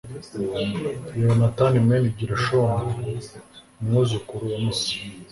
[1.19, 2.89] yehonatani mwene gerishomu,
[3.79, 4.91] umwuzukuru wa musa